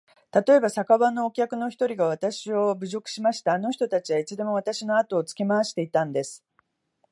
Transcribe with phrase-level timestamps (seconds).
[0.31, 3.53] たとえば、酒場のお客の一人がわたしを侮辱しました。
[3.53, 6.43] あの人たちはいつでもわたしのあとをつけ廻していたんです。